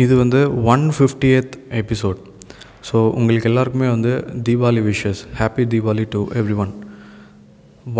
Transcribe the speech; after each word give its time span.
இது 0.00 0.14
வந்து 0.20 0.40
one 0.72 0.84
fiftieth 0.96 1.54
episode 1.80 2.20
so 2.88 2.96
உங்களுக்கு 3.18 3.48
எல்லாருக்குமே 3.50 3.88
வந்து 3.94 4.12
Deepavali 4.46 4.82
wishes 4.88 5.20
happy 5.38 5.64
Deepavali 5.72 6.04
to 6.14 6.20
everyone 6.64 6.72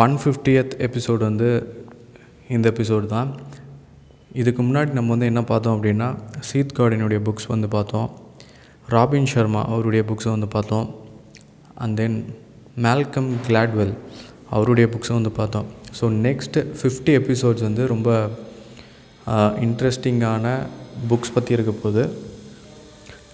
one 0.04 0.14
fiftieth 0.22 0.74
episode 0.86 1.22
வந்து 1.28 1.48
இந்த 2.48 2.66
எபிசோடு 2.72 3.06
தான். 3.06 3.30
இதுக்கு 4.42 4.62
முன்னாடி 4.62 4.90
நம்ம 4.98 5.12
வந்து 5.14 5.28
என்ன 5.32 5.42
பார்த்தோம் 5.42 5.76
அப்படின்னா 5.76 6.08
சீத் 6.48 6.76
கார்டினுடைய 6.78 7.20
புக்ஸ் 7.28 7.48
வந்து 7.54 7.68
பார்த்தோம். 7.76 8.08
ராபின் 8.88 9.30
ஷர்மா 9.34 9.62
அவருடைய 9.72 10.02
புக்ஸை 10.10 10.30
வந்து 10.36 10.48
பார்த்தோம். 10.56 10.88
அண்ட் 11.82 11.96
தென் 12.00 12.18
மேல்கம் 12.86 13.30
கிளாட்வெல் 13.48 13.94
அவருடைய 14.50 14.88
புக்ஸை 14.94 15.14
வந்து 15.18 15.32
பார்த்தோம். 15.40 15.68
ஸோ 16.00 16.06
நெக்ஸ்ட்டு 16.26 16.66
ஃபிஃப்டி 16.80 17.14
எபிசோட்ஸ் 17.20 17.66
வந்து 17.68 17.84
ரொம்ப 17.94 18.10
uh, 19.26 19.50
இன்ட்ரெஸ்டிங்கான 19.66 20.46
புக்ஸ் 21.08 21.34
பற்றி 21.34 21.54
இருக்க 21.54 21.72
போகுது 21.72 22.04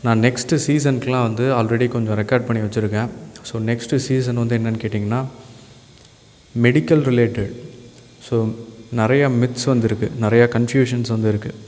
நான் 0.02 0.22
நெக்ஸ்ட்டு 0.24 0.58
சீசனுக்குலாம் 0.66 1.22
வந்து 1.22 1.44
ஆல்ரெடி 1.58 1.88
கொஞ்சம் 1.88 2.16
ரெக்கார்ட் 2.20 2.46
பண்ணி 2.46 2.62
வச்சுருக்கேன். 2.62 3.10
ஸோ 3.48 3.56
நெக்ஸ்ட்டு 3.68 3.96
சீசன் 3.96 4.36
வந்து 4.36 4.58
என்னென்னு 4.58 4.82
கேட்டிங்கன்னா 4.84 5.20
மெடிக்கல் 6.54 7.02
ரிலேட்டட் 7.10 7.52
ஸோ 8.28 8.36
நிறையா 8.94 9.28
மித்ஸ் 9.42 9.68
வந்துருக்கு 9.72 10.08
நிறையா 10.20 10.46
கன்ஃபியூஷன்ஸ் 10.56 11.08
வந்து 11.08 11.32
இருக்குது 11.32 11.58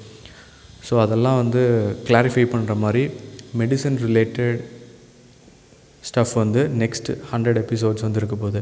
ஸோ 0.89 0.95
அதெல்லாம் 1.01 1.37
வந்து 1.37 1.61
கிளாரிஃபை 2.09 2.45
பண்ணுற 2.55 2.75
மாதிரி 2.77 3.03
மெடிசன் 3.59 3.97
ரிலேட்டட் 4.07 4.59
ஸ்டஃப் 6.03 6.35
வந்து 6.35 6.69
நெக்ஸ்ட் 6.83 7.11
ஹண்ட்ரட் 7.33 7.57
எபிசோட்ஸ் 7.57 8.03
வந்து 8.03 8.19
இருக்க 8.19 8.37
போகுது 8.37 8.61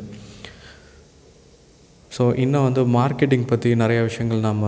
ஸோ 2.18 2.34
இன்னும் 2.36 2.62
வந்து 2.62 2.82
மார்க்கெட்டிங் 2.98 3.46
பற்றி 3.46 3.74
நிறையா 3.74 4.02
விஷயங்கள் 4.02 4.40
நம்ம 4.40 4.66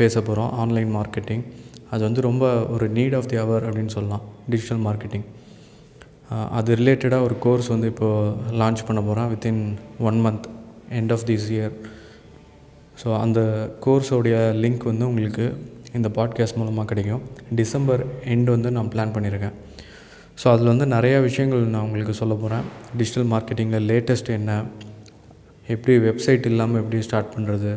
பேச 0.00 0.14
போகிறோம் 0.20 0.50
ஆன்லைன் 0.62 0.90
மார்க்கெட்டிங் 0.96 1.44
அது 1.92 2.02
வந்து 2.06 2.20
ரொம்ப 2.28 2.44
ஒரு 2.74 2.86
நீட் 2.96 3.14
ஆஃப் 3.18 3.28
தி 3.30 3.36
அவர் 3.44 3.66
அப்படின்னு 3.68 3.92
சொல்லலாம். 3.96 4.24
டிஜிட்டல் 4.52 4.82
மார்க்கெட்டிங் 4.86 5.26
அது 6.58 6.70
ரிலேட்டடாக 6.80 7.26
ஒரு 7.26 7.36
கோர்ஸ் 7.44 7.68
வந்து 7.74 7.88
இப்போது 7.92 8.56
லான்ச் 8.60 8.86
பண்ண 8.88 9.00
போகிறேன் 9.08 9.28
within 9.32 9.62
one 10.08 10.18
month 10.26 10.46
end 10.98 11.12
of 11.14 11.24
this 11.30 11.48
year 11.54 11.74
so 13.02 13.08
அந்த 13.24 13.40
கோர்ஸோடைய 13.84 14.36
லிங்க் 14.62 14.84
வந்து 14.90 15.04
உங்களுக்கு 15.10 15.46
இந்த 15.98 16.08
பாட்காஸ்ட் 16.16 16.58
மூலமாக 16.60 16.86
கிடைக்கும். 16.90 17.22
டிசம்பர் 17.60 18.02
எண்ட் 18.34 18.48
வந்து 18.54 18.70
நான் 18.76 18.90
பிளான் 18.94 19.14
பண்ணியிருக்கேன் 19.14 19.54
ஸோ 20.40 20.46
அதில் 20.54 20.70
வந்து 20.72 20.86
நிறையா 20.96 21.18
விஷயங்கள் 21.28 21.62
நான் 21.74 21.86
உங்களுக்கு 21.86 22.14
சொல்ல 22.20 22.34
போகிறேன் 22.42 22.66
டிஜிட்டல் 22.98 23.28
மார்க்கெட்டிங்கில் 23.32 23.86
லேட்டஸ்ட் 23.92 24.30
என்ன? 24.38 24.52
எப்படி 25.74 25.94
வெப்சைட் 26.08 26.46
இல்லாமல் 26.50 26.80
எப்படி 26.82 26.98
ஸ்டார்ட் 27.06 27.32
பண்ணுறது 27.36 27.72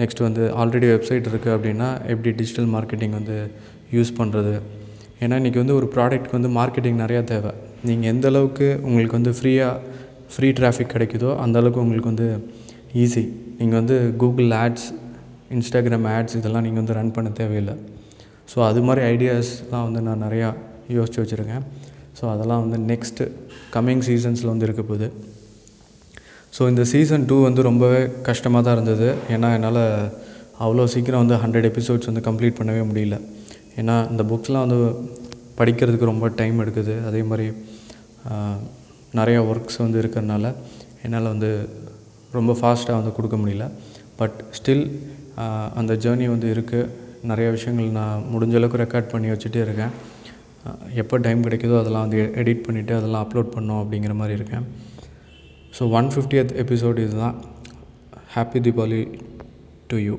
நெக்ஸ்ட் 0.00 0.22
வந்து 0.26 0.42
ஆல்ரெடி 0.60 0.86
வெப்சைட் 0.92 1.28
இருக்குது 1.30 1.54
அப்படின்னா 1.56 1.88
எப்படி 2.12 2.30
டிஜிட்டல் 2.40 2.68
மார்க்கெட்டிங் 2.74 3.14
வந்து 3.18 3.36
யூஸ் 3.96 4.12
பண்ணுறது 4.18 4.54
ஏன்னா 5.22 5.34
இன்றைக்கி 5.40 5.60
வந்து 5.62 5.76
ஒரு 5.80 5.86
ப்ராடக்ட்க்கு 5.94 6.36
வந்து 6.38 6.50
மார்க்கெட்டிங் 6.58 6.98
நிறையா 7.04 7.20
தேவை. 7.32 7.52
நீங்கள் 7.88 8.10
எந்த 8.12 8.26
அளவுக்கு 8.32 8.66
உங்களுக்கு 8.86 9.16
வந்து 9.18 9.32
ஃப்ரீயாக 9.38 9.74
ஃப்ரீ 10.34 10.48
ட்ராஃபிக் 10.58 10.92
கிடைக்குதோ 10.94 11.30
அந்த 11.44 11.58
அளவுக்கு 11.60 11.82
உங்களுக்கு 11.84 12.10
வந்து 12.12 12.28
ஈஸி 13.02 13.24
நீங்கள் 13.58 13.78
வந்து 13.80 13.96
கூகுள் 14.22 14.52
ஆட்ஸ் 14.64 14.88
இன்ஸ்டாகிராம் 15.56 16.06
ஆட்ஸ் 16.16 16.36
இதெல்லாம் 16.40 16.64
நீங்கள் 16.66 16.82
வந்து 16.82 16.96
ரன் 16.98 17.14
பண்ண 17.16 17.30
தேவையில்லை. 17.40 17.74
ஸோ 18.52 18.58
அது 18.70 18.80
மாதிரி 18.86 19.02
ஐடியாஸ்லாம் 19.12 19.86
வந்து 19.88 20.00
நான் 20.08 20.24
நிறையா 20.26 20.48
யோசித்து 20.96 21.20
வச்சுருக்கேன். 21.22 21.64
ஸோ 22.18 22.24
அதெல்லாம் 22.34 22.62
வந்து 22.64 22.78
நெக்ஸ்ட்டு 22.90 23.24
கம்மிங் 23.76 24.04
சீசன்ஸில் 24.08 24.52
வந்து 24.52 24.66
இருக்க 24.68 24.82
போகுது. 24.90 25.08
ஸோ 26.54 26.62
இந்த 26.70 26.82
சீசன் 26.92 27.24
டூ 27.30 27.36
வந்து 27.46 27.60
ரொம்பவே 27.68 28.00
கஷ்டமாக 28.28 28.62
தான் 28.66 28.76
இருந்தது. 28.76 29.08
ஏன்னா 29.34 29.48
என்னால் 29.56 29.82
அவ்வளோ 30.64 30.84
சீக்கிரம் 30.92 31.22
வந்து 31.22 31.36
ஹண்ட்ரட் 31.44 31.66
எபிசோட்ஸ் 31.70 32.08
வந்து 32.10 32.22
கம்ப்ளீட் 32.26 32.58
பண்ணவே 32.58 32.82
முடியல. 32.90 33.16
ஏன்னா 33.80 33.96
இந்த 34.12 34.22
புக்ஸ்லாம் 34.32 34.66
வந்து 34.66 34.78
படிக்கிறதுக்கு 35.60 36.10
ரொம்ப 36.12 36.28
டைம் 36.40 36.60
எடுக்குது. 36.64 36.94
அதே 37.08 37.22
மாதிரி 37.30 37.46
நிறையா 39.20 39.40
ஒர்க்ஸ் 39.50 39.80
வந்து 39.84 39.98
இருக்கிறனால 40.02 40.46
என்னால் 41.06 41.32
வந்து 41.34 41.50
ரொம்ப 42.38 42.52
ஃபாஸ்ட்டாக 42.60 42.98
வந்து 43.00 43.14
கொடுக்க 43.18 43.36
முடியல. 43.42 43.66
பட் 44.20 44.38
ஸ்டில் 44.58 44.86
அந்த 45.80 45.92
ஜேர்னி 46.04 46.26
வந்து 46.34 46.48
இருக்குது 46.54 46.90
நிறைய 47.30 47.48
விஷயங்கள் 47.56 47.94
நான் 48.00 48.24
முடிஞ்ச 48.32 48.54
அளவுக்கு 48.60 48.82
ரெக்கார்ட் 48.84 49.12
பண்ணி 49.12 49.28
வச்சுட்டே 49.32 49.60
இருக்கேன். 49.66 49.92
எப்போ 51.02 51.14
டைம் 51.26 51.46
கிடைக்குதோ 51.46 51.76
அதெல்லாம் 51.82 52.04
வந்து 52.06 52.20
எடிட் 52.40 52.66
பண்ணிவிட்டு 52.66 52.94
அதெல்லாம் 53.00 53.24
அப்லோட் 53.24 53.54
பண்ணணும் 53.54 53.80
அப்படிங்கிற 53.82 54.14
மாதிரி 54.20 54.36
இருக்கேன். 54.40 54.66
ஸோ 55.78 55.90
ஒன் 55.90 56.08
ஃபிஃப்டியத் 56.08 56.52
எபிசோட் 56.56 56.98
இதுதான் 56.98 57.36
ஹாப்பி 58.34 58.60
தீபாவளி 58.60 59.02
டு 59.86 59.96
யூ 59.96 60.14